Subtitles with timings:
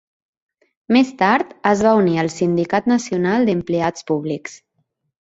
[0.97, 4.61] Més tard es va unir al Sindicat Nacional d'Empleats Públics.